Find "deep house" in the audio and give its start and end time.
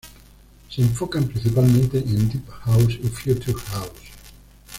2.27-2.99